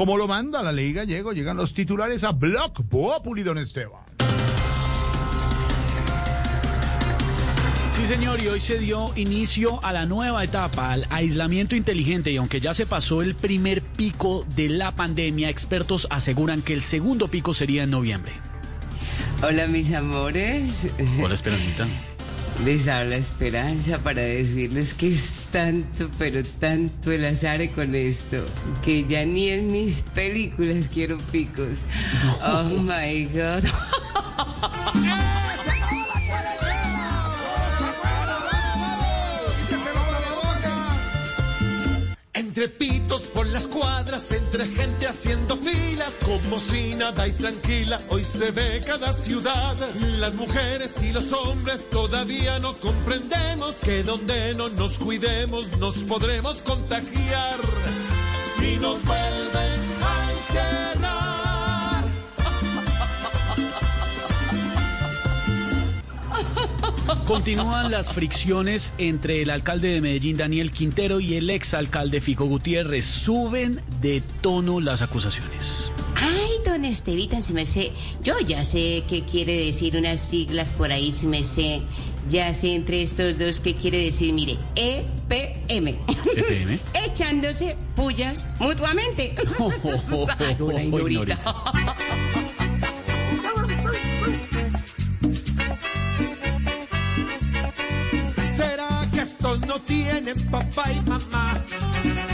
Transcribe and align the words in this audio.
Como 0.00 0.16
lo 0.16 0.26
manda 0.26 0.62
la 0.62 0.72
ley 0.72 0.94
gallego, 0.94 1.34
llegan 1.34 1.58
los 1.58 1.74
titulares 1.74 2.24
a 2.24 2.32
Block 2.32 2.84
Populi, 2.88 3.42
don 3.42 3.58
Esteban. 3.58 4.00
Sí, 7.92 8.06
señor, 8.06 8.42
y 8.42 8.48
hoy 8.48 8.60
se 8.60 8.78
dio 8.78 9.12
inicio 9.16 9.78
a 9.84 9.92
la 9.92 10.06
nueva 10.06 10.42
etapa, 10.42 10.90
al 10.90 11.06
aislamiento 11.10 11.76
inteligente, 11.76 12.32
y 12.32 12.38
aunque 12.38 12.60
ya 12.60 12.72
se 12.72 12.86
pasó 12.86 13.20
el 13.20 13.34
primer 13.34 13.82
pico 13.82 14.46
de 14.56 14.70
la 14.70 14.96
pandemia, 14.96 15.50
expertos 15.50 16.06
aseguran 16.08 16.62
que 16.62 16.72
el 16.72 16.80
segundo 16.80 17.28
pico 17.28 17.52
sería 17.52 17.82
en 17.82 17.90
noviembre. 17.90 18.32
Hola, 19.42 19.66
mis 19.66 19.92
amores. 19.92 20.88
Hola, 21.22 21.34
Esperancita. 21.34 21.86
Les 22.64 22.88
habla 22.88 23.16
Esperanza 23.16 23.98
para 23.98 24.20
decirles 24.20 24.92
que 24.92 25.08
es 25.08 25.30
tanto, 25.50 26.10
pero 26.18 26.42
tanto 26.58 27.10
el 27.10 27.24
azar 27.24 27.66
con 27.70 27.94
esto, 27.94 28.44
que 28.84 29.06
ya 29.06 29.24
ni 29.24 29.48
en 29.48 29.72
mis 29.72 30.02
películas 30.02 30.90
quiero 30.92 31.16
picos. 31.32 31.80
Oh 32.42 32.64
my 32.64 33.24
God. 33.32 33.64
Entre 42.60 42.76
pitos 42.76 43.22
por 43.22 43.46
las 43.46 43.66
cuadras, 43.66 44.30
entre 44.32 44.66
gente 44.66 45.06
haciendo 45.06 45.56
filas, 45.56 46.12
como 46.26 46.58
si 46.58 46.94
nada 46.94 47.26
y 47.26 47.32
tranquila, 47.32 47.98
hoy 48.10 48.22
se 48.22 48.50
ve 48.50 48.82
cada 48.84 49.14
ciudad. 49.14 49.74
Las 50.18 50.34
mujeres 50.34 51.02
y 51.02 51.10
los 51.10 51.32
hombres 51.32 51.88
todavía 51.88 52.58
no 52.58 52.74
comprendemos 52.74 53.76
que 53.76 54.02
donde 54.02 54.54
no 54.56 54.68
nos 54.68 54.98
cuidemos 54.98 55.70
nos 55.78 55.96
podremos 56.00 56.60
contagiar 56.60 57.56
y 58.62 58.76
nos 58.76 58.98
Continúan 67.30 67.92
las 67.92 68.12
fricciones 68.12 68.92
entre 68.98 69.42
el 69.42 69.50
alcalde 69.50 69.92
de 69.92 70.00
Medellín, 70.00 70.36
Daniel 70.36 70.72
Quintero, 70.72 71.20
y 71.20 71.36
el 71.36 71.48
exalcalde 71.48 72.20
Fico 72.20 72.46
Gutiérrez. 72.46 73.04
Suben 73.04 73.80
de 74.00 74.20
tono 74.40 74.80
las 74.80 75.00
acusaciones. 75.00 75.88
Ay, 76.16 76.50
don 76.66 76.84
Estevita, 76.84 77.40
si 77.40 77.52
me 77.52 77.66
sé, 77.66 77.92
yo 78.24 78.34
ya 78.44 78.64
sé 78.64 79.04
qué 79.08 79.22
quiere 79.22 79.64
decir 79.64 79.96
unas 79.96 80.18
siglas 80.18 80.72
por 80.72 80.90
ahí, 80.90 81.12
si 81.12 81.28
me 81.28 81.44
sé, 81.44 81.82
ya 82.28 82.52
sé 82.52 82.74
entre 82.74 83.04
estos 83.04 83.38
dos 83.38 83.60
qué 83.60 83.76
quiere 83.76 83.98
decir, 84.02 84.32
mire, 84.32 84.58
EPM. 84.74 85.94
¿EPM? 86.36 86.80
Echándose 87.06 87.76
pullas 87.94 88.44
mutuamente. 88.58 89.36
Hola, 89.60 90.56
Uy, 90.58 90.82
Ignorita. 90.82 91.38
Tienen 99.90 100.38
papá 100.50 100.84
y 100.92 101.00
mamá? 101.08 101.64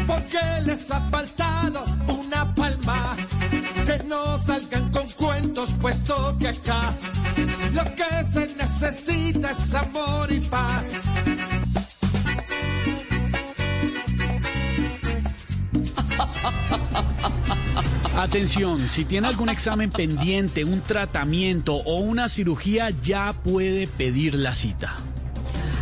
Porque 0.06 0.38
les 0.66 0.90
ha 0.90 1.00
faltado 1.10 1.84
una 2.06 2.54
palma. 2.54 3.16
Que 3.86 4.04
no 4.04 4.42
salgan 4.42 4.90
con 4.90 5.08
cuentos, 5.12 5.70
puesto 5.80 6.36
que 6.38 6.48
acá 6.48 6.94
lo 7.72 7.84
que 7.94 8.28
se 8.30 8.46
necesita 8.54 9.50
es 9.50 9.74
amor 9.74 10.30
y 10.30 10.40
paz. 10.40 10.84
Atención, 18.16 18.88
si 18.88 19.04
tiene 19.04 19.28
algún 19.28 19.48
examen 19.48 19.90
pendiente, 19.90 20.64
un 20.64 20.80
tratamiento 20.80 21.77
o 21.77 22.00
una 22.00 22.28
cirugía, 22.28 22.90
ya 22.90 23.32
puede 23.32 23.86
pedir 23.86 24.34
la 24.34 24.54
cita. 24.54 24.96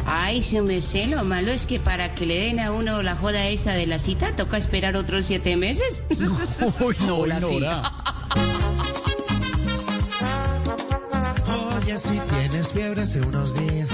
Ay, 0.06 0.42
si 0.42 0.60
me 0.60 0.80
sé, 0.82 1.06
lo 1.06 1.24
malo 1.24 1.50
es 1.50 1.66
que 1.66 1.80
para 1.80 2.14
que 2.14 2.26
le 2.26 2.38
den 2.38 2.60
a 2.60 2.72
uno 2.72 3.02
la 3.02 3.16
joda 3.16 3.46
esa 3.48 3.72
de 3.72 3.86
la 3.86 3.98
cita, 3.98 4.36
toca 4.36 4.56
esperar 4.58 4.96
otros 4.96 5.26
siete 5.26 5.56
meses. 5.56 6.04
Uy, 6.80 6.96
no, 7.06 7.24
sí. 7.48 7.56
Nora. 7.56 7.92
Oye, 11.76 11.98
si 11.98 12.18
tienes 12.18 12.72
fiebre 12.72 13.02
hace 13.02 13.20
unos 13.20 13.54
días, 13.54 13.88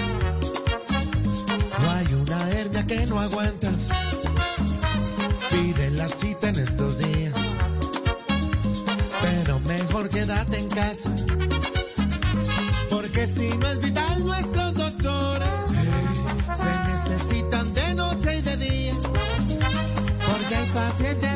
no 1.80 1.90
hay 1.90 2.14
una 2.14 2.50
hernia 2.50 2.86
que 2.86 3.06
no 3.06 3.20
aguantas. 3.20 3.90
Pide 5.50 5.90
la 5.92 6.08
cita 6.08 6.48
en 6.48 6.56
estos 6.56 6.98
días, 6.98 7.34
pero 9.20 9.60
mejor 9.60 10.08
quédate 10.10 10.58
en 10.58 10.68
casa, 10.68 11.14
porque 12.88 13.26
si 13.26 13.48
no 13.48 13.66
es 13.66 13.80
vital 13.80 14.24
nuestros 14.24 14.74
doctores 14.74 15.39
Se 20.96 21.14
te 21.14 21.29